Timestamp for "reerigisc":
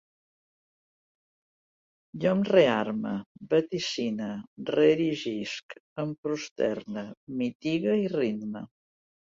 4.73-5.79